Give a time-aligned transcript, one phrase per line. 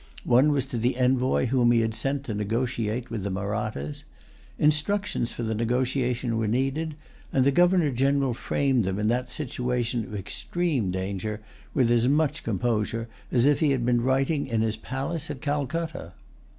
[0.25, 4.03] One was to the envoy whom he had sent to negotiate with the Mahrattas.
[4.57, 6.95] Instructions for the negotiation were needed;
[7.31, 11.39] and the Governor General framed them in that situation of extreme danger
[11.75, 16.13] with as much composure as if he had been writing in his palace at Calcutta.